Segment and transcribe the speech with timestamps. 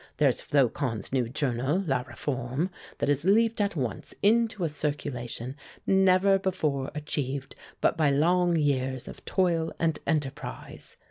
[0.17, 6.39] There's Flocon's new journal, 'La Réforme,' that has leaped at once into a circulation never
[6.39, 10.97] before achieved but by long years of toil and enterprise.